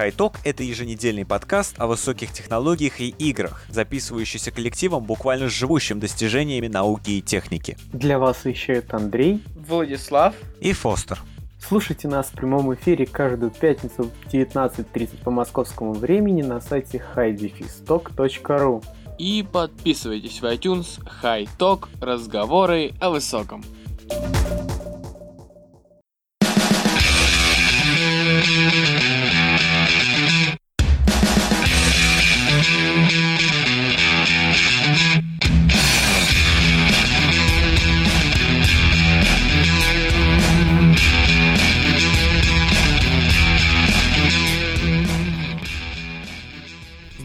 [0.00, 7.10] Хайток— это еженедельный подкаст о высоких технологиях и играх, записывающийся коллективом, буквально живущим достижениями науки
[7.10, 7.76] и техники.
[7.92, 11.20] Для вас вещают Андрей, Владислав и Фостер.
[11.58, 18.82] Слушайте нас в прямом эфире каждую пятницу в 19.30 по московскому времени на сайте highdefistock.ru
[19.18, 23.62] И подписывайтесь в iTunes High Talk разговоры о высоком.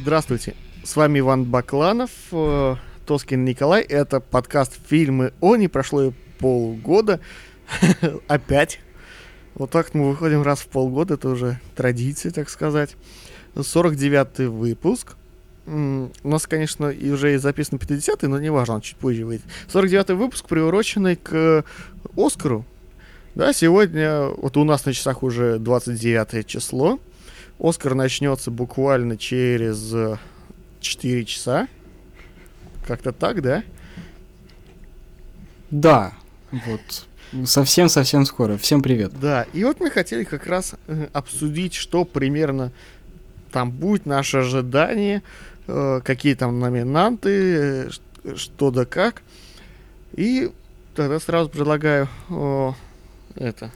[0.05, 2.75] Здравствуйте, с вами Иван Бакланов, э,
[3.07, 3.81] Тоскин Николай.
[3.81, 5.55] Это подкаст «Фильмы о».
[5.55, 7.19] Не прошло и полгода.
[8.27, 8.81] Опять.
[9.55, 12.95] Вот так мы выходим раз в полгода, это уже традиция, так сказать.
[13.55, 15.15] 49-й выпуск.
[15.65, 19.47] У нас, конечно, и уже и записан 50-й, но не важно, он чуть позже выйдет.
[19.73, 21.65] 49-й выпуск, приуроченный к
[22.15, 22.63] Оскару.
[23.33, 26.99] Да, сегодня, вот у нас на часах уже 29 число.
[27.59, 30.17] Оскар начнется буквально через э,
[30.81, 31.67] 4 часа.
[32.85, 33.63] Как-то так, да?
[35.71, 36.13] Да,
[36.51, 37.05] вот.
[37.45, 38.57] Совсем-совсем скоро.
[38.57, 39.13] Всем привет.
[39.19, 42.71] Да, и вот мы хотели как раз э, обсудить, что примерно
[43.51, 45.23] там будет, наше ожидание,
[45.67, 47.89] э, какие там номинанты, э,
[48.35, 49.21] что да как.
[50.13, 50.51] И
[50.93, 52.71] тогда сразу предлагаю э,
[53.35, 53.71] это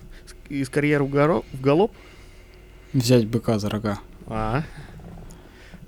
[0.50, 1.92] из карьеры в, горо- в галоп.
[2.94, 4.00] Взять быка за рога.
[4.28, 4.64] А.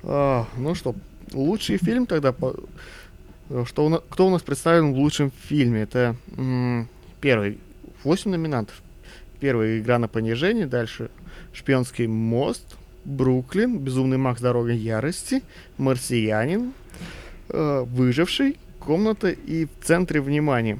[0.03, 0.95] А, ну что,
[1.33, 2.31] лучший фильм тогда.
[2.31, 2.55] по-
[3.65, 5.81] Что у на- Кто у нас представлен в лучшем фильме?
[5.81, 6.87] Это м,
[7.19, 7.59] первый.
[8.03, 8.81] 8 номинантов.
[9.39, 11.09] Первый игра на понижение, дальше
[11.53, 15.41] Шпионский мост, Бруклин, Безумный Макс Дорога ярости,
[15.77, 16.73] Марсианин,
[17.49, 20.79] э, Выживший, Комната и в центре внимания.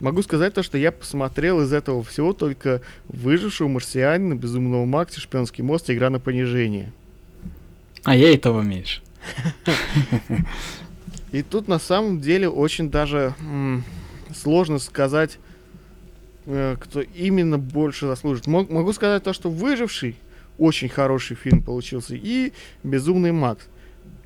[0.00, 5.62] Могу сказать то, что я посмотрел из этого всего только Выжившего, Марсианина, Безумного Макса, Шпионский
[5.62, 6.92] мост и Игра на понижение.
[8.04, 9.02] А я и того меньше.
[11.32, 13.34] И тут на самом деле очень даже
[14.34, 15.38] сложно сказать,
[16.46, 18.48] э, кто именно больше заслужит.
[18.48, 20.16] Мог- могу сказать то, что «Выживший»
[20.58, 22.52] очень хороший фильм получился, и
[22.82, 23.68] «Безумный Макс».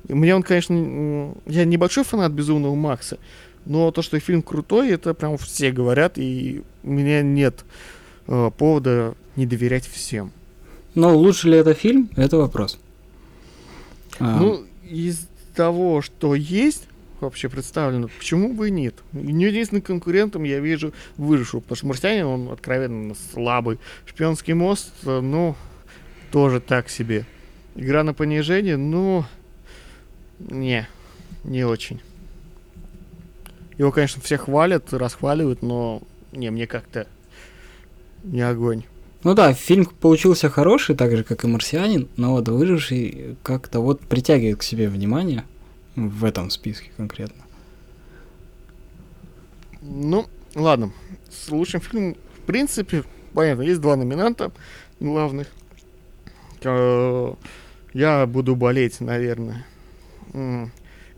[0.07, 3.19] Мне он, конечно, я небольшой фанат «Безумного Макса»,
[3.65, 7.65] но то, что фильм крутой, это прям все говорят, и у меня нет
[8.27, 10.31] э, повода не доверять всем.
[10.93, 12.79] Но лучше ли это фильм, это вопрос.
[14.19, 16.87] А, Ну, из того, что есть
[17.19, 18.95] вообще представлено, почему бы и нет?
[19.13, 23.79] Не единственным конкурентом я вижу выжившего, потому что марсианин, он откровенно слабый.
[24.05, 25.55] Шпионский мост, э, ну,
[26.31, 27.25] тоже так себе.
[27.75, 29.25] Игра на понижение, ну,
[30.39, 30.87] не,
[31.43, 31.99] не очень.
[33.77, 37.07] Его, конечно, все хвалят, расхваливают, но не, мне как-то
[38.23, 38.83] не огонь.
[39.23, 44.01] ну да, фильм получился хороший, так же, как и «Марсианин», но вот «Выживший» как-то вот
[44.01, 45.43] притягивает к себе внимание
[45.95, 47.43] в этом списке конкретно.
[49.81, 50.25] Ну,
[50.55, 50.91] ладно.
[51.29, 53.03] С лучшим фильмом, в принципе,
[53.33, 54.51] понятно, есть два номинанта
[54.99, 55.47] главных.
[56.63, 57.33] Э,
[57.93, 59.65] Я буду болеть, наверное.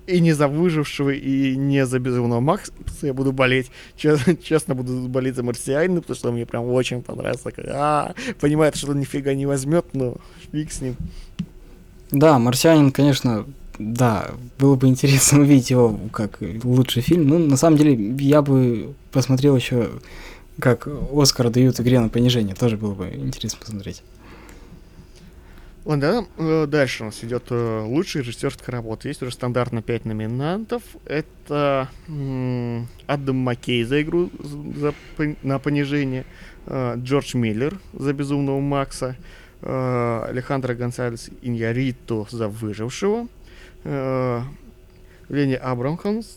[0.08, 2.72] И не за выжившего, и не за безумного Макса.
[3.02, 3.70] Я буду болеть.
[3.96, 7.44] Честно, честно буду болеть за марсианина, потому что мне прям очень понравился.
[7.44, 10.16] Такой, А, понимает, что он нифига не возьмет, но
[10.52, 10.96] фиг с ним.
[12.12, 13.46] Да, «Марсианин», конечно,
[13.80, 17.28] да, было бы интересно увидеть его как лучший фильм.
[17.28, 19.90] Ну, на самом деле, я бы посмотрел еще,
[20.60, 22.56] как Оскар дают игре на понижение.
[22.56, 24.04] Тоже было бы интересно посмотреть.
[25.88, 29.08] Ладно, э, дальше у нас идет э, лучшая режиссерская работа.
[29.08, 30.84] Есть уже стандартно 5 номинантов.
[31.06, 31.88] Это
[33.08, 34.94] Адам Маккей за игру за
[35.44, 36.26] на понижение,
[36.66, 39.16] э, Джордж Миллер за Безумного Макса,
[39.62, 43.30] Алехандро Гонсалес Иньярито за Выжившего,
[43.86, 46.28] Ленни Абрамхамс,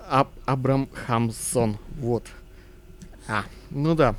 [0.00, 2.24] Аб, Абрамхамсон, вот.
[3.28, 4.16] А, ну да,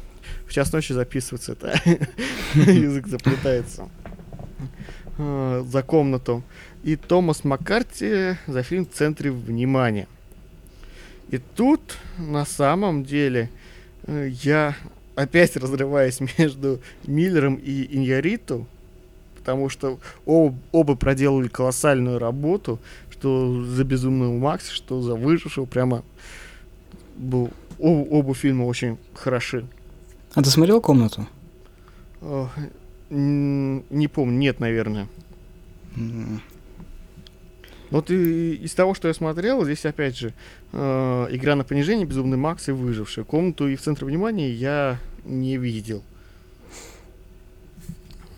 [0.47, 1.77] в час ночи записывается это.
[2.55, 3.89] Язык заплетается
[5.17, 6.43] э, за комнату.
[6.83, 10.07] И Томас Маккарти за фильм «В центре внимания».
[11.29, 13.49] И тут, на самом деле,
[14.03, 14.75] э, я
[15.15, 18.65] опять разрываюсь между Миллером и Иньяриту,
[19.37, 22.79] потому что об- оба проделали колоссальную работу,
[23.11, 25.65] что за «Безумного Макса», что за «Выжившего».
[25.65, 26.03] Прямо
[27.17, 27.49] был,
[27.79, 29.65] о- оба фильма очень хороши.
[30.35, 31.27] А ты смотрел комнату?
[33.09, 35.07] Не помню, нет, наверное.
[35.95, 36.41] М,
[37.89, 40.33] Вот и из того, что я смотрел, здесь опять же
[40.73, 43.23] э, игра на понижение, безумный Макс и выживший.
[43.23, 46.03] Комнату и в центре внимания я не видел.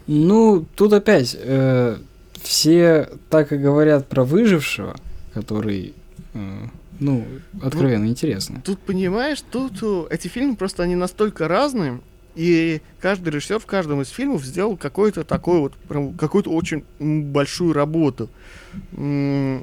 [0.08, 1.98] Ну, тут опять э,
[2.42, 4.96] все так и говорят про выжившего,
[5.34, 5.94] который,
[6.34, 6.66] э,
[7.00, 7.26] ну,
[7.62, 8.62] откровенно интересно.
[8.66, 12.00] Тут понимаешь, тут э, эти фильмы просто они настолько разные,
[12.40, 17.74] и каждый режиссер в каждом из фильмов сделал какой-то такой вот прям какую-то очень большую
[17.74, 18.30] работу.
[18.94, 19.62] Э,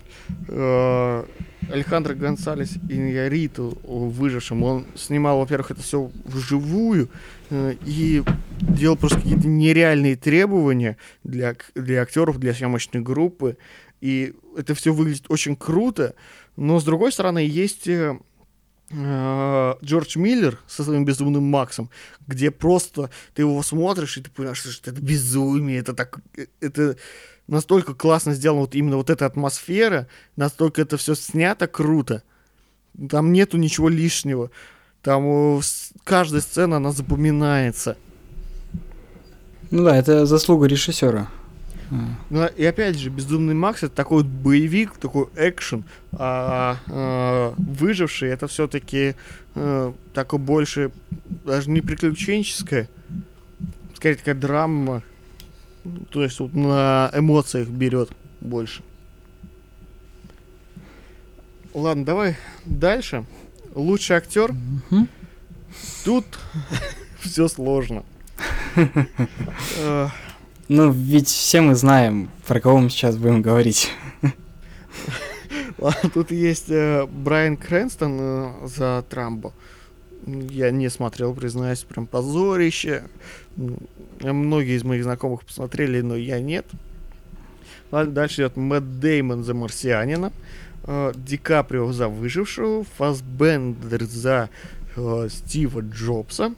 [1.71, 7.09] Алехандро Гонсалес Иньяриту выжившим, он снимал, во-первых, это все вживую
[7.49, 8.23] э, и
[8.61, 13.57] делал просто какие-то нереальные требования для, для актеров, для съемочной группы.
[14.03, 16.15] И это все выглядит очень круто,
[16.57, 18.19] но с другой стороны есть э,
[18.91, 21.91] Джордж Миллер со своим безумным Максом,
[22.27, 26.97] где просто ты его смотришь и ты понимаешь, что это безумие, это так, э, это
[27.49, 30.07] настолько классно сделано, вот именно вот эта атмосфера,
[30.37, 32.23] настолько это все снято круто.
[33.11, 34.51] Там нету ничего лишнего.
[35.03, 35.61] Там э,
[36.05, 37.97] каждая сцена, она запоминается.
[39.71, 41.29] Ну да, это заслуга режиссера.
[42.31, 48.31] Ну, и опять же, Безумный Макс это такой вот боевик, такой экшен, а э, выживший
[48.31, 49.15] это все-таки
[50.13, 50.91] такое больше,
[51.45, 52.89] даже не приключенческое,
[53.95, 55.03] скорее такая драма,
[56.11, 58.11] то есть вот на эмоциях берет
[58.41, 58.83] больше.
[61.75, 63.25] Ладно, давай дальше.
[63.75, 64.53] Лучший актер.
[64.91, 65.09] Мгм.
[66.05, 66.25] Тут
[67.21, 68.03] все сложно.
[70.69, 73.93] Ну, ведь все мы знаем, про кого мы сейчас будем говорить.
[75.79, 79.53] Ладно, Тут есть э, Брайан Крэнстон э, за Трамбо.
[80.27, 83.05] Я не смотрел, признаюсь, прям позорище.
[84.21, 86.67] Многие из моих знакомых посмотрели, но я нет.
[87.93, 90.33] Ладно, дальше идет Мэтт Деймон за Марсианина,
[90.83, 94.51] э, Ди Каприо за Выжившего, Фасбендер за
[95.29, 96.55] Стива Джобса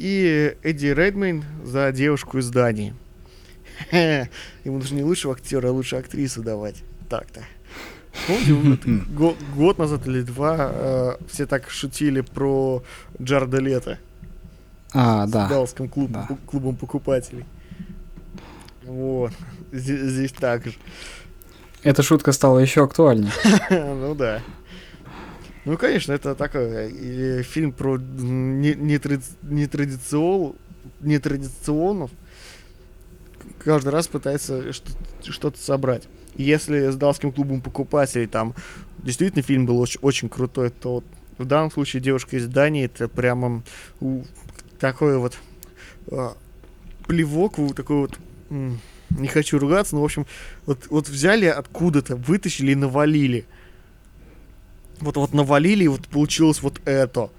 [0.00, 2.94] и Эдди Редмейн за Девушку из Дании.
[3.92, 6.76] Ему нужно не лучшего актера, а лучшую актрису давать.
[7.10, 7.42] Так-то.
[8.26, 9.04] Помните,
[9.54, 12.82] год назад или два э, все так шутили про
[13.20, 13.98] Джарда Лето
[14.92, 15.48] А, с да.
[15.48, 16.28] Далласским клуб- да.
[16.46, 17.44] клубом покупателей.
[18.84, 19.32] Вот.
[19.70, 20.72] Здесь, здесь так же.
[21.82, 23.32] Эта шутка стала еще актуальнее.
[23.70, 24.40] ну да.
[25.70, 30.56] Ну, конечно, это такой э, фильм про нетради- нетрадициол-
[31.00, 32.10] нетрадиционов.
[33.60, 34.90] Каждый раз пытается что-
[35.30, 36.08] что-то собрать.
[36.34, 38.56] Если с Далским клубом покупателей там
[38.98, 41.04] действительно фильм был очень, очень крутой, то вот
[41.38, 43.62] в данном случае девушка из Дании это прямо
[44.80, 45.38] такой вот
[46.10, 46.36] а,
[47.06, 48.18] плевок, такой вот
[48.50, 50.26] не хочу ругаться, но в общем
[50.66, 53.46] вот, вот взяли откуда-то, вытащили и навалили.
[55.00, 57.30] Вот вот навалили, и вот получилось вот это.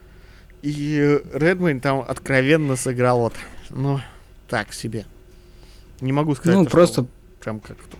[0.61, 3.33] И Редмейн там откровенно сыграл вот,
[3.69, 3.99] ну,
[4.47, 5.05] так себе.
[6.01, 6.57] Не могу сказать.
[6.57, 7.05] Ну, просто
[7.39, 7.97] прям как-то.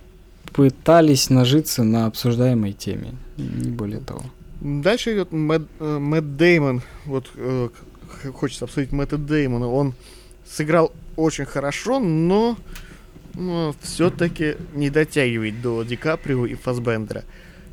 [0.52, 3.14] пытались нажиться на обсуждаемой теме.
[3.36, 4.22] Не более того.
[4.60, 6.82] Дальше идет Мэтт, э, Мэтт Деймон.
[7.04, 7.68] Вот э,
[8.34, 9.68] хочется обсудить Мэтта Деймона.
[9.68, 9.94] Он
[10.44, 12.56] сыграл очень хорошо, но,
[13.80, 17.24] все-таки не дотягивает до Ди Каприо и Фасбендера.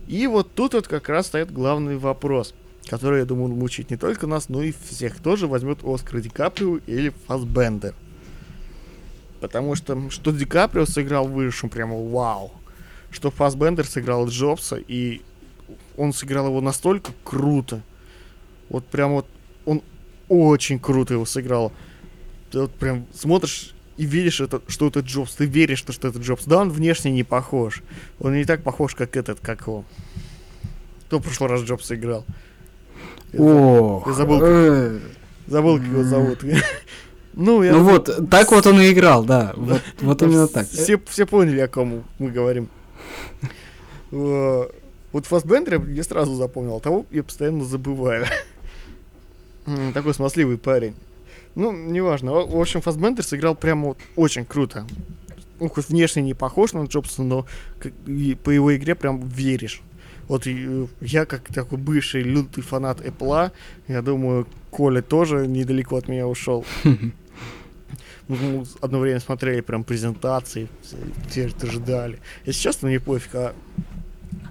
[0.09, 2.55] И вот тут вот как раз стоит главный вопрос,
[2.87, 5.17] который, я думаю, мучит не только нас, но и всех.
[5.17, 7.93] Кто же возьмет Оскар Ди Каприо или Фасбендер?
[9.39, 12.51] Потому что что Ди Каприо сыграл выжившим прямо вау.
[13.11, 15.21] Что Фасбендер сыграл Джобса, и
[15.95, 17.83] он сыграл его настолько круто.
[18.69, 19.27] Вот прям вот
[19.65, 19.83] он
[20.27, 21.71] очень круто его сыграл.
[22.49, 25.35] Ты вот прям смотришь и видишь, это, что это Джобс.
[25.35, 26.45] Ты веришь, что, что это Джобс.
[26.45, 27.83] Да, он внешне не похож.
[28.21, 29.83] Он не так похож, как этот, как его.
[31.07, 32.25] Кто в прошлый раз Джобса играл?
[33.37, 34.99] Ох, я забыл, э,
[35.47, 36.39] Забыл, как его зовут.
[37.33, 39.53] Ну, я Ну вот, так вот он и играл, да.
[39.55, 40.67] Вот, вот именно так.
[40.67, 42.69] Все, все поняли, о ком мы говорим.
[45.11, 48.27] Вот Фассбендера я сразу запомнил, а того я постоянно забываю.
[49.93, 50.95] Такой смазливый парень.
[51.55, 52.31] Ну, неважно.
[52.33, 54.85] В общем, Фассбендер сыграл прямо вот очень круто.
[55.59, 57.45] Ну, хоть внешне не похож на Джобса, но
[58.07, 59.81] и по его игре прям веришь.
[60.29, 63.51] Вот и, э, я, как такой бывший лютый фанат Apple,
[63.87, 66.65] я думаю, Коля тоже недалеко от меня ушел.
[68.27, 70.67] Мы одно время смотрели прям презентации,
[71.29, 72.19] все, ждали.
[72.45, 73.53] Если честно, мне пофиг, а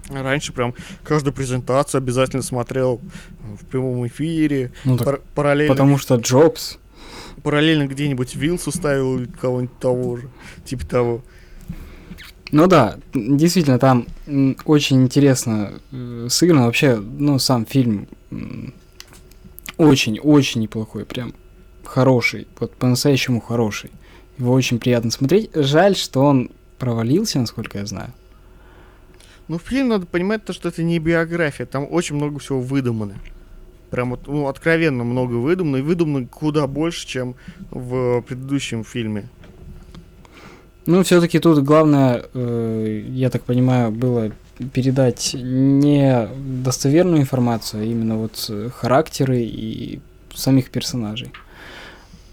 [0.09, 2.99] раньше прям каждую презентацию обязательно смотрел
[3.59, 5.73] в прямом эфире, Ну пар- параллельно.
[5.73, 6.77] потому что Джобс.
[7.43, 10.29] Параллельно где-нибудь Вилс уставил кого-нибудь того же,
[10.65, 11.21] типа того.
[12.51, 14.07] Ну да, действительно, там
[14.65, 16.65] очень интересно э, сыграно.
[16.65, 18.07] Вообще, ну, сам фильм
[19.77, 21.33] очень-очень неплохой, прям
[21.83, 23.91] хороший, вот по-настоящему хороший.
[24.37, 25.51] Его очень приятно смотреть.
[25.53, 28.13] Жаль, что он провалился, насколько я знаю.
[29.47, 33.15] Ну, фильм надо понимать то, что это не биография, там очень много всего выдумано.
[33.89, 37.35] Прям вот, ну, откровенно много выдумано, и выдумано куда больше, чем
[37.71, 39.29] в предыдущем фильме.
[40.85, 44.31] Ну, все-таки тут главное, э, я так понимаю, было
[44.73, 46.27] передать не
[46.63, 49.99] достоверную информацию, а именно вот э, характеры и
[50.33, 51.31] самих персонажей.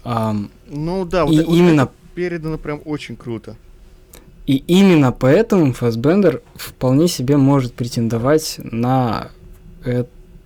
[0.03, 3.55] Ам, Ну да, вот, и вот именно это передано прям очень круто.
[4.45, 9.31] И именно поэтому Фассбендер вполне себе может претендовать на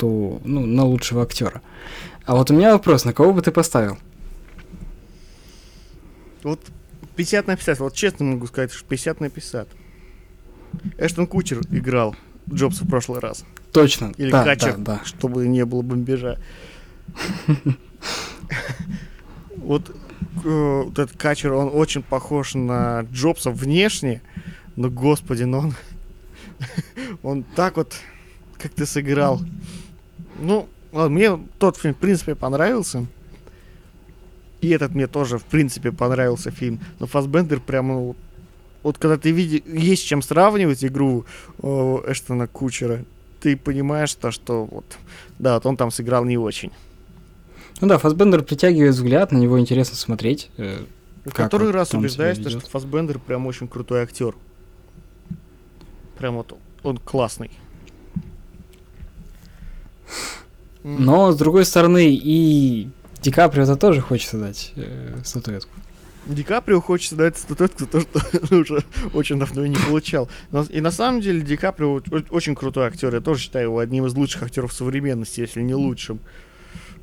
[0.01, 1.61] эту, ну, на лучшего актера.
[2.25, 3.97] А вот у меня вопрос, на кого бы ты поставил?
[6.43, 6.59] Вот
[7.15, 9.67] 50 на 50, вот честно могу сказать, что 50 на 50.
[10.97, 12.15] Эштон Кучер играл
[12.51, 13.45] Джобса в прошлый раз.
[13.71, 14.13] Точно.
[14.17, 15.05] Или да, Качер, да, да.
[15.05, 16.39] чтобы не было бомбежа.
[19.57, 19.95] Вот
[20.43, 24.23] э, этот Качер, он очень похож на Джобса внешне,
[24.75, 25.75] но, господи, но он,
[27.21, 27.93] он так вот
[28.57, 29.41] как-то сыграл.
[30.41, 33.05] Ну, ладно, мне тот фильм, в принципе, понравился.
[34.61, 36.79] И этот мне тоже, в принципе, понравился фильм.
[36.99, 38.15] Но Фасбендер прям, ну,
[38.83, 41.25] вот когда ты видишь, есть чем сравнивать игру
[41.61, 41.67] э,
[42.07, 43.03] Эштона Кучера,
[43.39, 44.85] ты понимаешь то, что вот,
[45.39, 46.71] да, вот он там сыграл не очень.
[47.79, 50.51] Ну да, Фассбендер притягивает взгляд, на него интересно смотреть.
[50.57, 50.83] э,
[51.25, 52.59] В который вот раз убеждаюсь, то, что?
[52.59, 54.35] Фасбендер прям очень крутой актер.
[56.19, 57.49] Прям вот он классный.
[60.83, 62.89] Но, с другой стороны, и
[63.21, 65.71] Ди Каприо-то тоже хочется дать э, статуэтку.
[66.25, 70.27] Ди Каприо хочется дать статуэтку за то, что уже очень давно и не получал.
[70.51, 72.01] Но- и на самом деле Ди Каприо
[72.31, 73.13] очень крутой актер.
[73.13, 76.19] Я тоже считаю его одним из лучших актеров современности, если не лучшим.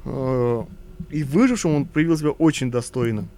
[0.05, 0.65] Э,
[1.11, 3.29] И выжившим он проявил себя очень достойно.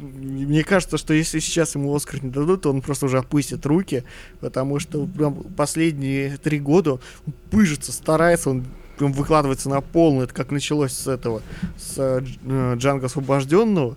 [0.00, 4.04] Мне кажется, что если сейчас ему Оскар не дадут, то он просто уже опустит руки,
[4.40, 8.64] потому что прям последние три года он пыжится, старается, он
[8.96, 10.24] прям выкладывается на полную.
[10.24, 11.42] Это как началось с этого,
[11.76, 13.96] с э, э, Джанго Освобожденного.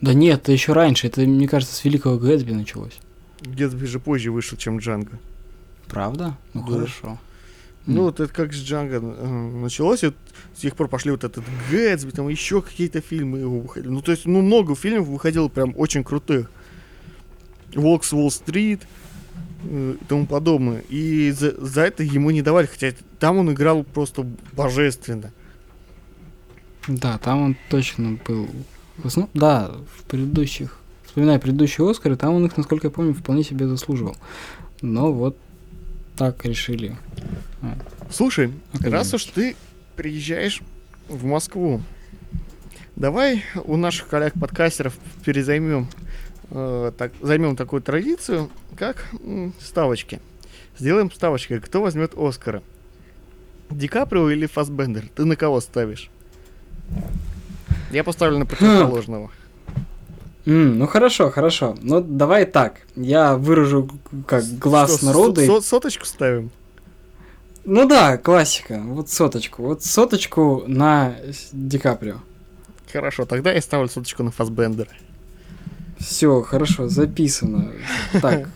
[0.00, 2.98] Да нет, это еще раньше, это, мне кажется, с Великого Гэтсби началось.
[3.40, 5.18] Гэтсби же позже вышел, чем Джанго.
[5.88, 6.36] Правда?
[6.52, 6.72] Ну Да.
[6.74, 7.18] хорошо.
[7.86, 10.16] Ну, вот это как с Джанго началось, и вот
[10.54, 13.92] с тех пор пошли вот этот Гэтсби, там еще какие-то фильмы его выходили.
[13.92, 16.50] Ну, то есть, ну, много фильмов выходило прям очень крутых.
[17.74, 18.86] Волк с Уолл-стрит
[19.64, 20.82] э, и тому подобное.
[20.88, 25.32] И за, за это ему не давали, хотя там он играл просто божественно.
[26.88, 28.48] Да, там он точно был.
[28.96, 30.78] В основном, да, в предыдущих.
[31.04, 34.16] Вспоминая предыдущие Оскары, там он их, насколько я помню, вполне себе заслуживал.
[34.80, 35.36] Но вот
[36.16, 36.96] так решили.
[38.10, 38.92] Слушай, Академики.
[38.94, 39.56] раз уж ты
[39.96, 40.60] приезжаешь
[41.08, 41.80] в Москву,
[42.96, 44.94] давай у наших коллег-подкастеров
[45.24, 45.88] перезаймем,
[46.50, 50.20] э, так, займем такую традицию, как м, ставочки.
[50.78, 52.62] Сделаем ставочкой, кто возьмет Оскара.
[53.70, 55.04] Ди Каприо или Фасбендер?
[55.14, 56.10] Ты на кого ставишь?
[57.90, 59.30] Я поставлю на противоположного.
[60.46, 61.74] М, ну хорошо, хорошо.
[61.80, 62.80] Ну давай так.
[62.96, 63.88] Я выражу
[64.26, 65.42] как глаз Что, народа.
[65.42, 66.50] и- со- соточку ставим?
[67.64, 68.80] Ну да, классика.
[68.84, 69.62] Вот соточку.
[69.62, 71.16] Вот соточку на
[71.52, 72.16] Ди Каприо.
[72.92, 74.90] Хорошо, тогда я ставлю соточку на Фасбендера.
[75.98, 77.72] Все, хорошо, записано.
[78.20, 78.48] Так,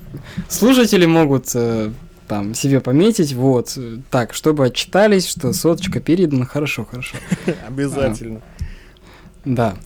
[0.49, 1.91] слушатели могут э,
[2.27, 7.17] там себе пометить, вот, э, так, чтобы отчитались, что соточка передана, хорошо, хорошо.
[7.67, 8.43] Обязательно.
[9.45, 9.77] Да.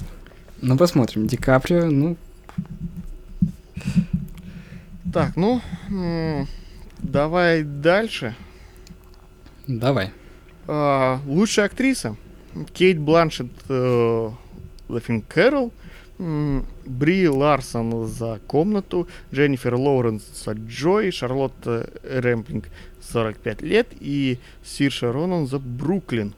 [0.60, 1.26] Ну, посмотрим.
[1.28, 2.16] Ди Каприо, ну,
[5.12, 5.60] Так, ну,
[6.98, 8.34] давай дальше.
[9.78, 10.10] Давай.
[10.66, 12.16] А, лучшая актриса.
[12.72, 14.30] Кейт Бланшет э,
[14.88, 15.72] за Кэрол.
[16.18, 19.08] Бри Ларсон за комнату.
[19.32, 21.10] Дженнифер Лоуренс за Джой.
[21.10, 22.66] Шарлотта Рэмплинг
[23.00, 23.88] 45 лет.
[23.98, 26.34] И Сирша Ронан за Бруклин.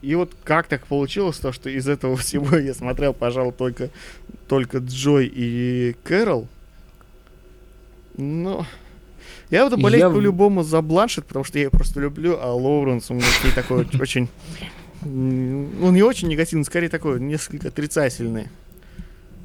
[0.00, 3.90] И вот как так получилось, то, что из этого всего я смотрел, пожалуй, только,
[4.46, 6.46] только Джой и Кэрол.
[8.16, 8.66] Но
[9.50, 13.10] я буду болеть Я по-любому за Бланшет, потому что я ее просто люблю, а Лоуренс
[13.10, 14.28] у меня ней такой очень...
[15.02, 18.48] Ну, не очень негативный, скорее такой, несколько отрицательный.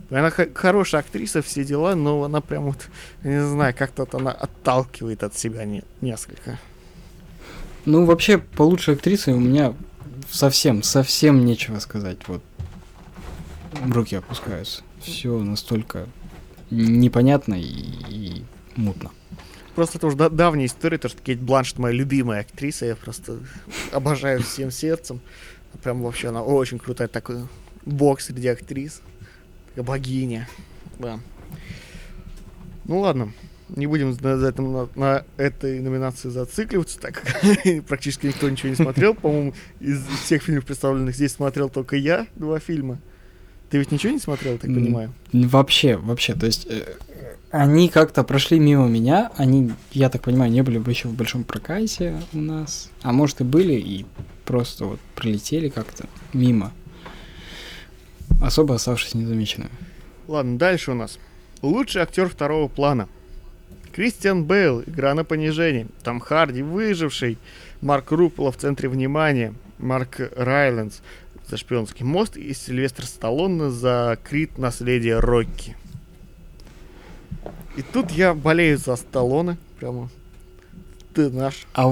[0.09, 2.87] Она хорошая актриса, все дела, но она прям вот,
[3.23, 6.59] не знаю, как-то она отталкивает от себя не- несколько.
[7.85, 9.73] Ну, вообще, по лучшей актрисе у меня
[10.29, 12.17] совсем, совсем нечего сказать.
[12.27, 12.43] Вот
[13.91, 14.83] руки опускаются.
[15.01, 16.07] Все настолько
[16.69, 17.65] непонятно и,
[18.09, 18.43] и
[18.75, 19.11] мутно.
[19.75, 23.39] Просто это уже да- давняя история, то, что Кейт Бланшет моя любимая актриса, я просто
[23.91, 25.19] обожаю всем сердцем.
[25.81, 27.47] Прям вообще она очень крутая, такой
[27.85, 29.01] бог среди актрис.
[29.69, 30.47] Такая богиня.
[30.99, 31.19] Да.
[32.85, 33.33] Ну ладно,
[33.69, 38.69] не будем на, на этом, на, на этой номинации зацикливаться, так как практически никто ничего
[38.69, 39.15] не смотрел.
[39.15, 42.99] По-моему, из всех фильмов, представленных здесь, смотрел только я два фильма.
[43.69, 45.11] Ты ведь ничего не смотрел, так понимаю?
[45.31, 46.85] Вообще, вообще, то есть э,
[47.53, 51.43] они как-то прошли мимо меня, они, я так понимаю, не были бы еще в большом
[51.43, 54.07] прокате у нас, а может и были, и
[54.43, 56.72] просто вот прилетели как-то мимо,
[58.41, 59.69] особо оставшись незамеченными.
[60.27, 61.19] Ладно, дальше у нас.
[61.62, 63.07] Лучший актер второго плана.
[63.91, 65.86] Кристиан Бейл, игра на понижение.
[66.03, 67.38] Том Харди, выживший.
[67.81, 69.53] Марк Рупола в центре внимания.
[69.77, 71.01] Марк Райлендс
[71.48, 72.36] за шпионский мост.
[72.36, 75.75] И Сильвестр Сталлоне за Крит наследие Рокки.
[77.75, 79.57] И тут я болею за Сталлоне.
[79.79, 80.09] Прямо.
[81.13, 81.65] Ты наш.
[81.73, 81.83] А,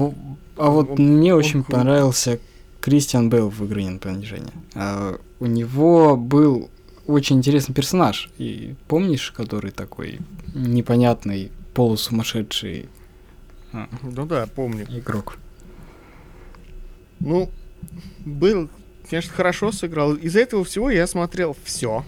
[0.56, 1.76] а вот Он- мне он очень крут.
[1.76, 2.38] понравился
[2.80, 4.52] Кристиан Бейл в «Игре на понижение».
[4.74, 6.70] А, у него был
[7.06, 8.30] очень интересный персонаж.
[8.38, 10.20] И помнишь, который такой
[10.54, 12.88] непонятный, полусумасшедший
[13.72, 14.86] а, Ну да, помню.
[14.88, 15.36] игрок?
[17.20, 17.50] Ну,
[18.24, 18.68] был,
[19.08, 20.14] конечно, хорошо сыграл.
[20.14, 22.04] Из-за этого всего я смотрел все.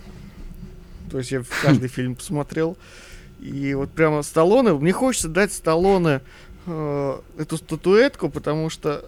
[1.11, 2.77] То есть я каждый фильм посмотрел.
[3.45, 6.23] И вот прямо Сталлоне, мне хочется дать Сталлоне
[6.65, 9.05] э, эту статуэтку, потому что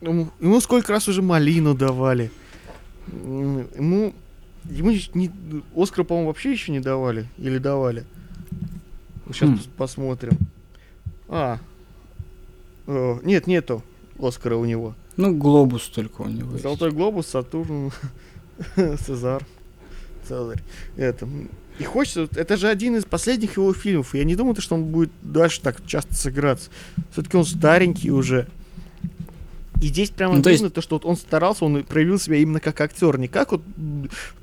[0.00, 2.32] ему, ему сколько раз уже малину давали.
[3.06, 4.12] Ему,
[4.68, 5.30] ему не,
[5.76, 7.28] Оскара, по-моему, вообще еще не давали.
[7.38, 8.04] Или давали.
[9.28, 9.58] Сейчас Хм.
[9.76, 10.36] посмотрим.
[11.28, 11.60] А.
[12.88, 13.84] Э, нет, нету
[14.18, 14.96] Оскара у него.
[15.16, 16.50] Ну, глобус только у него.
[16.54, 16.64] есть.
[16.64, 17.92] Золотой глобус, Сатурн,
[18.74, 19.46] Цезар,
[20.26, 20.62] Цезарь.
[20.96, 21.28] Это.
[21.78, 24.14] И хочется, это же один из последних его фильмов.
[24.14, 26.70] Я не думаю, что он будет дальше так часто сыграться.
[27.12, 28.46] Все-таки он старенький уже.
[29.82, 32.36] И здесь прямо Ну, то есть- видно то, что вот он старался, он проявил себя
[32.36, 33.62] именно как актер, не как вот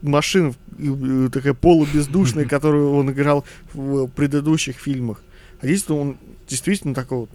[0.03, 5.23] машина э, такая полубездушная, которую он играл в предыдущих фильмах.
[5.62, 7.29] А здесь он действительно такой вот.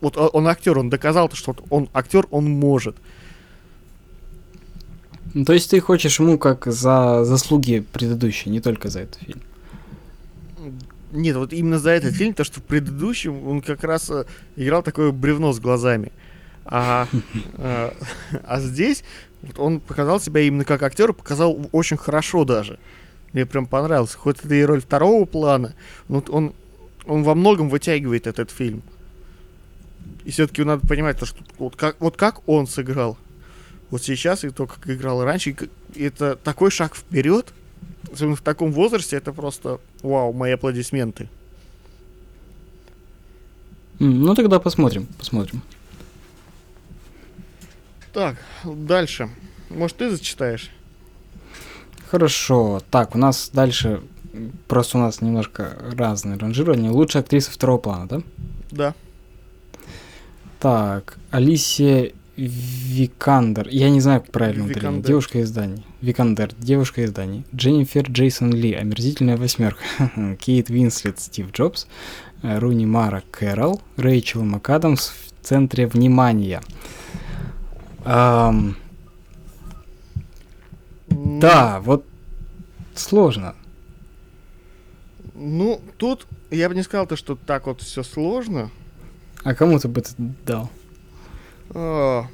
[0.00, 2.96] Вот он актер, он доказал, то, что он актер, он может.
[5.34, 9.40] Ну, то есть ты хочешь ему как за заслуги предыдущие, не только за этот фильм.
[11.12, 14.82] Нет, вот именно за этот фильм, то что в предыдущем он как раз э, играл
[14.82, 16.12] такое бревно с глазами.
[16.64, 17.08] А,
[17.58, 17.90] э,
[18.44, 19.02] а здесь
[19.56, 22.78] он показал себя именно как актер, показал очень хорошо даже.
[23.32, 24.18] Мне прям понравился.
[24.18, 25.74] Хоть это и роль второго плана,
[26.08, 26.52] но он,
[27.06, 28.82] он во многом вытягивает этот фильм.
[30.24, 33.16] И все-таки надо понимать, то, что вот как, вот как он сыграл.
[33.90, 35.56] Вот сейчас и то, как играл раньше,
[35.96, 37.52] это такой шаг вперед,
[38.12, 41.28] особенно в таком возрасте, это просто вау, мои аплодисменты.
[43.98, 45.62] Ну, тогда посмотрим, посмотрим.
[48.12, 49.28] Так, дальше.
[49.68, 50.70] Может, ты зачитаешь?
[52.08, 52.82] Хорошо.
[52.90, 54.00] Так, у нас дальше...
[54.68, 56.90] Просто у нас немножко разные ранжирования.
[56.90, 58.22] Лучшая актриса второго плана, да?
[58.70, 58.94] Да.
[60.60, 62.12] Так, Алисия
[62.46, 63.68] Викандер.
[63.68, 65.02] Я не знаю, как правильно ударение.
[65.02, 65.84] Девушка из Дании.
[66.00, 67.44] Викандер, девушка из Дании.
[67.54, 69.82] Дженнифер Джейсон Ли, омерзительная восьмерка.
[70.40, 71.86] Кейт Винслет, Стив Джобс.
[72.42, 73.80] э, Руни Мара Кэрол.
[73.96, 76.62] Рэйчел МакАдамс в центре внимания.
[78.04, 78.76] Ам,
[81.10, 82.06] М, да, вот
[82.94, 83.54] сложно.
[85.34, 88.70] Ну, тут я бы не сказал, то, что так вот все сложно.
[89.42, 90.70] А кому ты бы это дал?
[91.74, 92.26] А,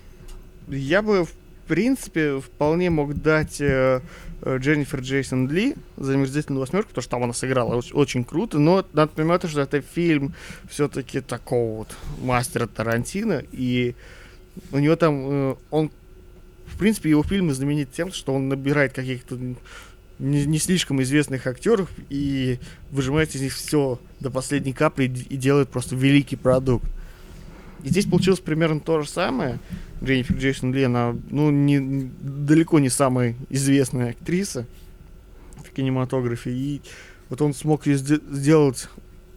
[0.68, 1.33] Я бы, в
[1.68, 4.01] принципе, вполне мог дать э,
[4.42, 8.59] э, Дженнифер Джейсон Ли за омерзительную восьмерку, потому что там она сыграла оч- очень круто,
[8.59, 10.35] но надо понимать, что это фильм
[10.68, 13.94] все-таки такого вот мастера Тарантино, и
[14.72, 15.90] у него там, э, он,
[16.66, 19.37] в принципе, его фильмы знаменит тем, что он набирает каких-то
[20.18, 22.59] не, не слишком известных актеров и
[22.90, 26.90] выжимает из них все до последней капли и делает просто великий продукт.
[27.87, 29.61] И здесь получилось примерно то же самое.
[30.03, 34.66] Дженнифер Джейсон Ли, она, ну, не, далеко не самая известная актриса
[35.64, 36.51] в кинематографе.
[36.51, 36.83] И
[37.29, 38.88] вот он смог ее сде- сделать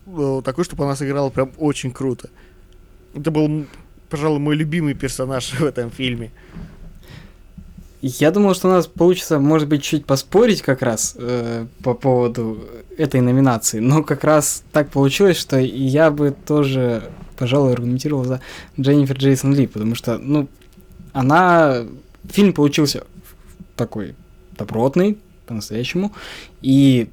[0.07, 2.31] э, такой, чтобы она сыграла прям очень круто.
[3.13, 3.67] Это был,
[4.09, 6.31] пожалуй, мой любимый персонаж в этом фильме.
[8.01, 12.65] Я думал, что у нас получится, может быть, чуть поспорить как раз э, по поводу
[12.97, 18.41] этой номинации, но как раз так получилось, что я бы тоже, пожалуй, аргументировал за
[18.79, 20.49] Дженнифер Джейсон Ли, потому что, ну,
[21.13, 21.85] она
[22.29, 23.05] фильм получился
[23.77, 24.13] такой
[24.57, 26.13] добротный, по-настоящему,
[26.61, 27.09] и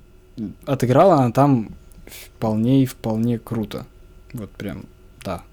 [0.66, 1.70] отыграла она там
[2.06, 3.86] вполне и вполне круто.
[4.32, 4.84] Вот прям,
[5.22, 5.44] да.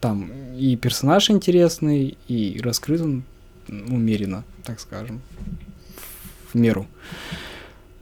[0.00, 3.24] Там и персонаж интересный, и раскрыт он
[3.68, 5.20] умеренно, так скажем,
[6.52, 6.86] в меру.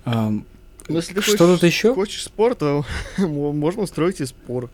[0.04, 0.44] Ну,
[0.88, 1.94] если ты что хочешь, тут еще?
[1.94, 2.84] хочешь спор, то
[3.18, 4.70] можно устроить и спор.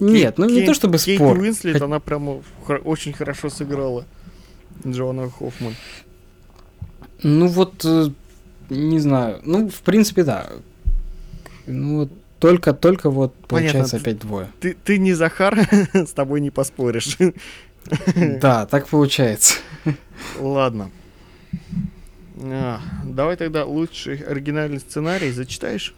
[0.00, 1.38] Нет, ну не Кейт- то чтобы Кейт спор.
[1.38, 2.42] Уинслет, Хот- она прямо
[2.84, 4.04] очень хорошо сыграла.
[4.86, 5.74] Джона Хоффман.
[7.22, 8.08] Ну вот, э,
[8.70, 9.40] не знаю.
[9.44, 10.48] Ну, в принципе, да.
[11.66, 14.48] Ну вот, только, только вот получается опять двое.
[14.60, 15.58] Ты, ты не Захар,
[15.92, 17.16] с тобой не поспоришь.
[18.40, 19.54] Да, так получается.
[20.38, 20.90] Ладно.
[22.42, 25.94] А, давай тогда лучший оригинальный сценарий зачитаешь?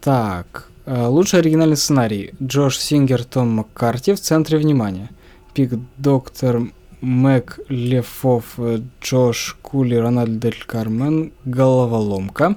[0.00, 2.34] Так, лучший оригинальный сценарий.
[2.42, 5.10] Джош Сингер, Том Маккарти в центре внимания.
[5.54, 6.62] Пик Доктор
[7.00, 12.56] Мэг Лефов, э, Джош Кули, Рональд Дель Кармен, Головоломка.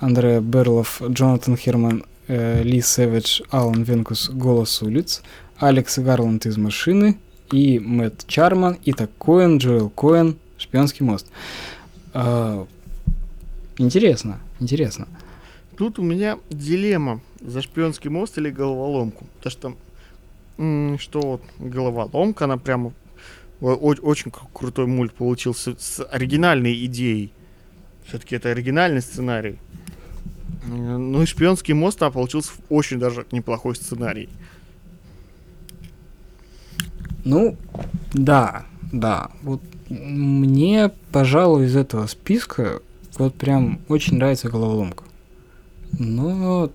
[0.00, 5.22] Андреа Берлов, Джонатан Херман, э, Ли Сэвидж, Алан Венкус, Голос улиц.
[5.58, 7.18] Алекс Гарланд из машины.
[7.52, 11.26] И Мэтт Чарман, Ита Коэн, Джоэл Коэн, Шпионский мост.
[12.12, 12.66] А,
[13.78, 15.08] Интересно, интересно.
[15.76, 19.26] Тут у меня дилемма за шпионский мост или головоломку.
[19.42, 22.92] Потому что, что вот головоломка, она прямо
[23.60, 27.32] очень кру- крутой мульт получился с оригинальной идеей.
[28.06, 29.58] Все-таки это оригинальный сценарий.
[30.66, 34.28] Ну и шпионский мост, а получился очень даже неплохой сценарий.
[37.24, 37.56] Ну,
[38.12, 39.30] да, да.
[39.42, 42.80] Вот мне, пожалуй, из этого списка
[43.18, 45.03] вот прям очень нравится головоломка.
[45.98, 46.70] Но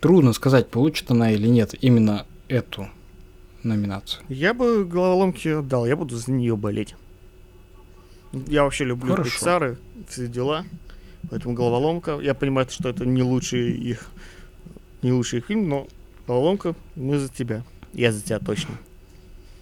[0.00, 2.88] трудно сказать, получит она или нет именно эту
[3.62, 4.22] номинацию.
[4.28, 6.94] Я бы головоломки отдал, я буду за нее болеть.
[8.32, 9.30] Я вообще люблю Хорошо.
[9.30, 10.64] Пиксары, все дела.
[11.30, 12.18] Поэтому головоломка.
[12.20, 14.10] Я понимаю, что это не лучший их
[15.02, 15.88] не лучший их фильм, но
[16.26, 17.64] головоломка, мы за тебя.
[17.92, 18.74] Я за тебя точно.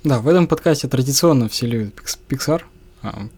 [0.05, 1.95] Да, в этом подкасте традиционно все любят
[2.29, 2.63] Pixar.
[3.03, 3.29] А,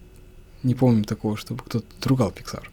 [0.61, 2.63] не помню такого, чтобы кто-то ругал Pixar.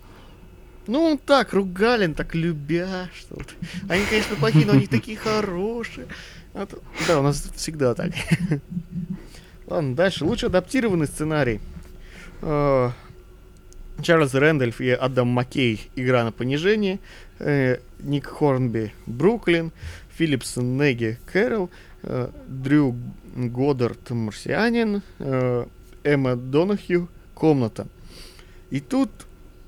[0.86, 3.54] Ну, так, ругали, так любя, что вот.
[3.88, 6.06] Они, конечно, плохие, но они такие хорошие.
[6.54, 8.10] А то- Да, у нас всегда так.
[9.66, 10.24] Ладно, дальше.
[10.24, 11.60] Лучше адаптированный сценарий.
[12.42, 12.90] Э,
[14.02, 16.98] Чарльз Рэндольф и Адам Маккей «Игра на понижение»,
[17.38, 19.72] э, Ник Хорнби «Бруклин»,
[20.16, 21.70] Филлипс Неги «Кэрол»,
[22.02, 22.96] э, Дрю
[23.36, 25.66] Годдард «Марсианин», э,
[26.02, 27.86] Эмма Донахью «Комната».
[28.70, 29.10] И тут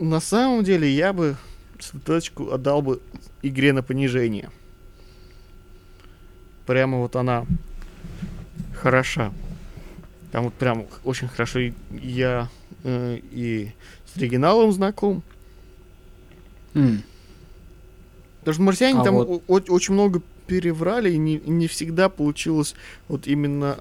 [0.04, 1.36] на самом деле я бы
[1.78, 3.00] цветочку отдал бы
[3.42, 4.50] игре на понижение.
[6.66, 7.46] Прямо вот она
[8.74, 9.32] хороша.
[10.30, 11.58] Там вот прям очень хорошо
[11.90, 12.48] я
[12.84, 13.72] э, и
[14.12, 15.22] с оригиналом знаком.
[16.74, 17.02] М,
[18.40, 22.74] Потому что марсиане А там вот- о- очень много переврали, и не, не всегда получилось
[23.08, 23.78] вот именно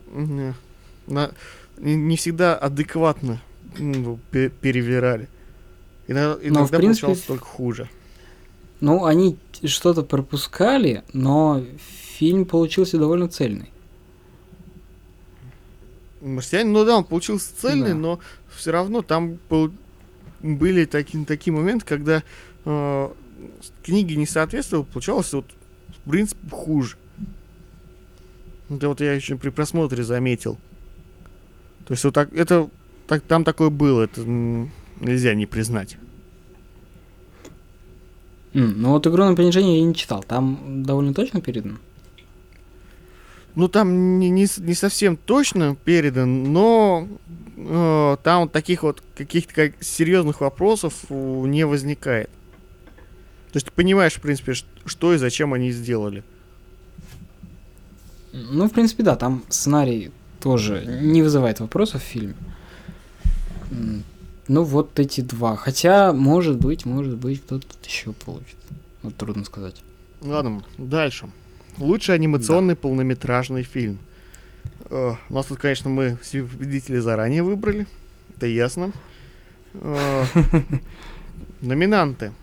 [1.08, 1.32] на,
[1.78, 3.42] не, не всегда адекватно
[4.32, 5.28] пе- перевирали.
[6.12, 7.90] Иногда, иногда принципе, получалось только хуже.
[8.82, 11.64] Ну, они что-то пропускали, но
[12.18, 13.72] фильм получился довольно цельный.
[16.22, 17.96] Марсианин, ну да, он получился цельный, Да.
[17.96, 18.20] но
[18.56, 19.72] все равно там был-
[20.42, 22.24] были такие, такие моменты, когда
[22.66, 23.10] э,
[23.84, 25.46] книги не соответствовали, получалось вот,
[26.06, 26.98] в принципе, хуже.
[28.70, 30.58] Это вот я еще при просмотре заметил.
[31.88, 32.70] То есть вот так, это,
[33.08, 35.98] так, там такое было, это нельзя не признать.
[38.54, 40.24] М, ну вот игру на понижение я не читал.
[40.24, 41.78] Там довольно точно передано.
[43.56, 47.08] Ну, там не, не, не совсем точно передан, но
[47.58, 52.30] э, там таких вот каких-то как серьезных вопросов не возникает.
[53.52, 54.54] То есть ты понимаешь, в принципе,
[54.86, 56.24] что и зачем они сделали.
[58.32, 62.36] Ну, в принципе, да, там сценарий тоже не вызывает вопросов в фильме.
[64.52, 65.56] Ну, вот эти два.
[65.56, 68.58] Хотя, может быть, может быть, кто-то еще получит.
[69.02, 69.82] Вот трудно сказать.
[70.20, 71.30] Ладно, дальше.
[71.78, 73.98] Лучший анимационный полнометражный фильм.
[74.90, 77.88] Э, у нас тут, конечно, мы все победители заранее выбрали.
[78.36, 78.92] Это ясно.
[79.74, 80.26] Э,
[81.62, 82.34] номинанты.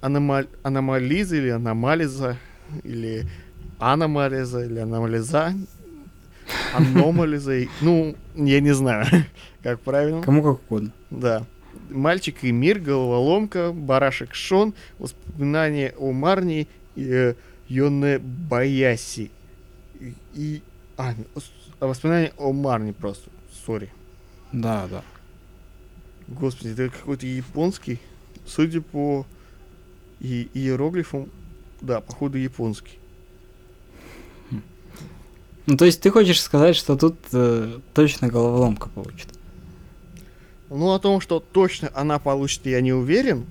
[0.00, 2.38] Аномализа или аномализа,
[2.84, 3.26] или
[3.78, 5.52] аномализа, или аномализа,
[6.74, 7.54] аномализа.
[7.56, 9.06] и- Ну, я не знаю,
[9.62, 10.22] как правильно.
[10.22, 10.92] Кому как угодно.
[11.10, 11.44] Да.
[11.90, 17.34] Мальчик и мир, головоломка, барашек Шон, воспоминания о Марни э,
[17.68, 19.30] Йоне Баяси.
[20.00, 20.62] И, и-
[20.96, 21.14] а,
[21.80, 23.28] а, воспоминания о Марни просто.
[23.66, 23.90] Сори.
[24.52, 25.02] Да, да.
[26.28, 27.98] Господи, это какой-то японский.
[28.46, 29.26] Судя по
[30.20, 31.28] и иероглифам,
[31.80, 32.99] да, походу японский.
[35.66, 39.28] Ну, то есть ты хочешь сказать, что тут э, точно головоломка получит?
[40.68, 43.44] Ну, о том, что точно она получит, я не уверен.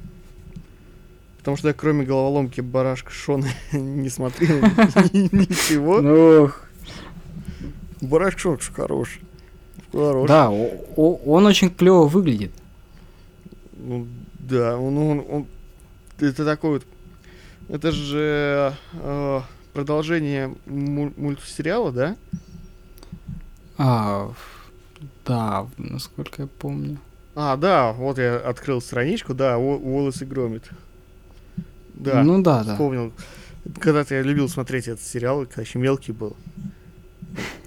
[1.38, 4.60] Потому что я кроме головоломки барашка Шона не смотрел
[5.14, 6.44] ничего.
[6.44, 6.62] Ох.
[8.02, 9.20] Барашка Шон хорош.
[9.92, 10.28] Хорош.
[10.28, 12.52] Да, он очень клево выглядит.
[13.78, 15.48] Ну, да, он, он, он-
[16.20, 16.86] это такой вот,
[17.70, 19.42] это же э,
[19.84, 22.16] продолжение му- мультсериала, да?
[23.78, 24.32] А,
[25.26, 26.98] да, насколько я помню.
[27.36, 30.64] А, да, вот я открыл страничку, да, Уоллес и Громит.
[31.94, 32.74] Да, Ну да, да.
[32.74, 33.14] вспомнил.
[33.80, 36.36] Когда-то я любил смотреть этот сериал, когда еще мелкий был.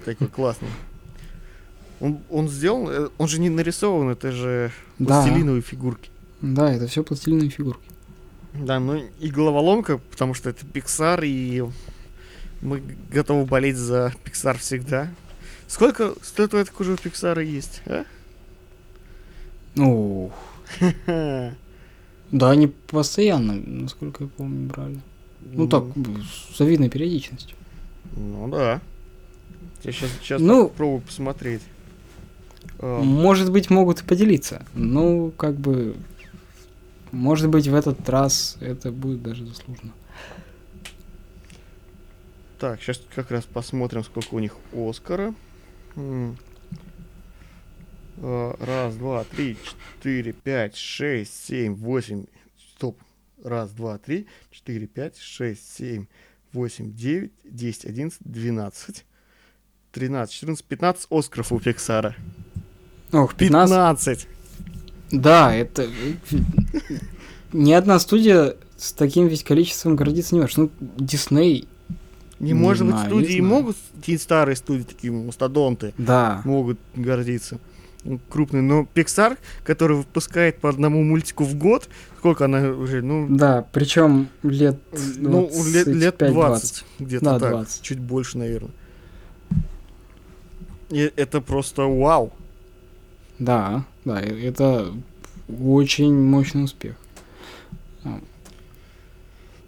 [0.05, 0.69] Такой классный.
[1.99, 6.09] Он, он сделан, э, он же не нарисован, это же Да, пластилиновые фигурки.
[6.41, 7.89] да, это все пластилиновые фигурки.
[8.53, 11.63] Да, ну и головоломка, потому что это Pixar, и
[12.63, 15.09] мы готовы болеть за Pixar всегда.
[15.67, 18.05] Сколько статуэток уже у Pixar есть, а?
[19.75, 20.31] Ну,
[21.07, 24.99] да, они постоянно, насколько я помню, брали.
[25.41, 25.83] Ну так,
[26.53, 27.55] с завидной периодичностью.
[28.15, 28.81] Ну да.
[29.83, 31.61] Я сейчас, сейчас Ну- попробую посмотреть.
[32.79, 34.65] А, Может быть, могут и поделиться.
[34.73, 35.95] Ну, как бы,
[37.11, 39.91] может быть, в этот раз это будет даже заслуженно.
[42.63, 45.35] Так, сейчас как раз посмотрим, сколько у них Оскара.
[45.97, 46.33] А,
[48.57, 52.23] Раз, два, три, четыре, пять, шесть, семь, восемь.
[52.57, 52.97] Стоп.
[53.43, 56.05] Раз, два, три, четыре, пять, шесть, семь,
[56.53, 59.03] восемь, девять, десять, одиннадцать, двенадцать.
[59.91, 62.15] 13, 14, 15 Оскаров у Пиксара.
[63.11, 63.75] Ох, 15.
[64.21, 64.27] 15!
[65.11, 65.89] Да, это...
[67.51, 70.57] Ни одна студия с таким ведь количеством гордиться не может.
[70.57, 71.67] Ну, Дисней,
[72.43, 76.41] Не, Не может быть, знаю, не студии могут, какие старые студии, такие мастодонты, да.
[76.43, 77.59] могут гордиться.
[78.03, 78.61] Ну, Крупные.
[78.61, 84.27] Но Pixar, который выпускает по одному мультику в год, сколько она уже, ну, Да, причем
[84.43, 84.77] лет
[85.15, 86.33] ну лет, лет 25-20.
[86.33, 87.81] 20, где-то Да, так, 20.
[87.81, 88.71] чуть больше, наверное.
[90.89, 92.33] И это просто вау.
[93.39, 94.91] Да, да, это
[95.47, 96.95] очень мощный успех.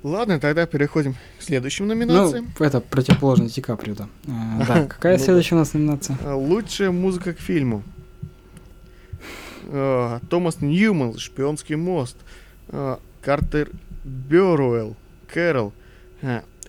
[0.03, 2.51] Ладно, тогда переходим следующим Ну, номинациям.
[2.59, 4.07] это противоположность Ди Каприо, да.
[4.27, 6.17] А, да, какая Ну следующая у нас номинация?
[6.23, 7.83] А, Лучшая музыка к фильму.
[9.67, 12.17] А, Томас Ньюман, «Шпионский мост».
[13.21, 13.69] Картер
[14.03, 14.95] Бёруэлл,
[15.27, 15.73] «Кэрол».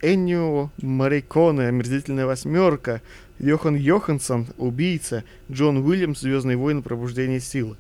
[0.03, 3.03] Эннио Мариконе, «Омерзительная восьмерка».
[3.39, 5.25] Йохан Йоханссон, «Убийца».
[5.51, 6.83] Джон Уильямс, «Звездные войны.
[6.83, 7.77] Пробуждение силы».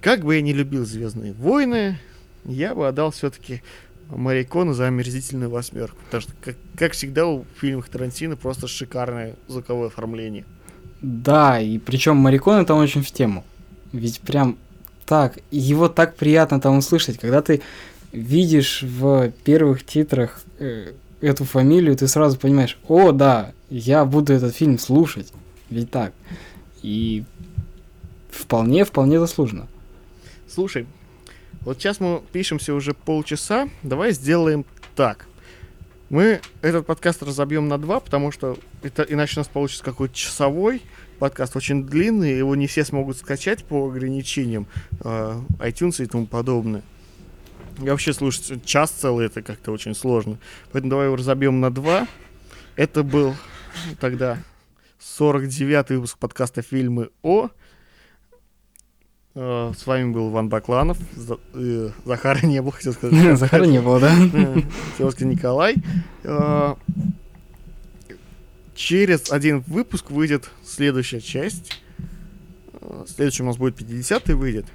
[0.00, 1.98] Как бы я не любил «Звездные войны»,
[2.44, 3.62] я бы отдал все-таки
[4.16, 5.96] Марикону за омерзительную восьмерку.
[6.04, 10.44] Потому что, как, как всегда, у фильмов Тарантино просто шикарное звуковое оформление.
[11.00, 13.44] Да, и причем Мариконы там очень в тему.
[13.92, 14.56] Ведь прям
[15.06, 17.60] так, его так приятно там услышать, когда ты
[18.12, 24.54] видишь в первых титрах э, эту фамилию, ты сразу понимаешь, о, да, я буду этот
[24.54, 25.32] фильм слушать.
[25.70, 26.12] Ведь так.
[26.82, 27.24] И
[28.30, 29.68] вполне, вполне заслуженно.
[30.48, 30.86] Слушай,
[31.64, 33.68] вот сейчас мы пишемся уже полчаса.
[33.82, 34.64] Давай сделаем
[34.96, 35.26] так.
[36.10, 40.82] Мы этот подкаст разобьем на два, потому что это, иначе у нас получится какой-то часовой
[41.18, 44.66] подкаст, очень длинный, его не все смогут скачать по ограничениям
[45.04, 46.82] э, iTunes и тому подобное.
[47.80, 50.38] И вообще слушать час целый это как-то очень сложно.
[50.72, 52.08] Поэтому давай его разобьем на два.
[52.76, 53.36] Это был
[54.00, 54.38] тогда
[55.00, 57.50] 49-й выпуск подкаста «Фильмы о».
[59.34, 60.98] Э, С вами был Иван Бакланов.
[61.54, 63.38] Э, Захара не было, хотел сказать.
[63.38, 64.14] Захара не было, да?
[65.24, 65.76] Николай.
[66.24, 66.74] Э,
[68.74, 71.78] Через один выпуск выйдет следующая часть.
[73.06, 74.66] Следующий у нас будет 50-й выйдет.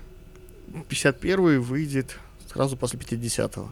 [0.89, 2.17] 51-й выйдет
[2.51, 3.71] сразу после 50-го.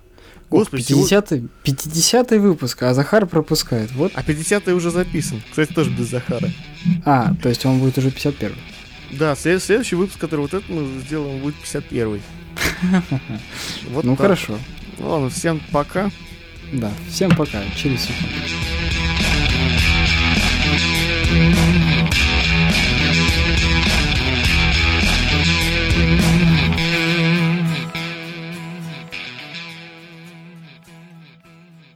[0.49, 3.91] Господи, всего- 50-й, 50-й выпуск, а Захар пропускает.
[3.93, 4.11] Вот.
[4.15, 5.41] А 50-й уже записан.
[5.49, 6.49] Кстати, тоже без Захара.
[7.05, 8.55] А, то есть он будет уже 51
[9.17, 12.21] да, след- следующий выпуск, который вот этот мы сделаем, будет 51-й.
[13.89, 14.21] Вот ну так.
[14.25, 14.58] хорошо.
[14.97, 16.10] Ну, ладно, всем пока.
[16.73, 17.62] Да, всем пока.
[17.75, 18.36] Через секунду.